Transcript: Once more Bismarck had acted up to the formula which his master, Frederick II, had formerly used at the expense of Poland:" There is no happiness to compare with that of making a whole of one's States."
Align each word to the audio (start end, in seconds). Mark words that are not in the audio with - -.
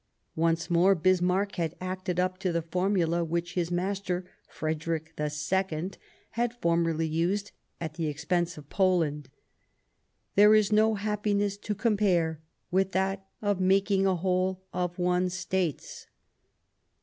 Once 0.35 0.67
more 0.67 0.95
Bismarck 0.95 1.57
had 1.57 1.75
acted 1.79 2.19
up 2.19 2.39
to 2.39 2.51
the 2.51 2.63
formula 2.63 3.23
which 3.23 3.53
his 3.53 3.69
master, 3.69 4.25
Frederick 4.49 5.13
II, 5.19 5.91
had 6.31 6.55
formerly 6.59 7.07
used 7.07 7.51
at 7.79 7.93
the 7.93 8.07
expense 8.07 8.57
of 8.57 8.67
Poland:" 8.67 9.29
There 10.35 10.55
is 10.55 10.71
no 10.71 10.95
happiness 10.95 11.55
to 11.57 11.75
compare 11.75 12.41
with 12.71 12.93
that 12.93 13.27
of 13.43 13.59
making 13.61 14.07
a 14.07 14.15
whole 14.15 14.63
of 14.73 14.97
one's 14.97 15.35
States." 15.35 16.07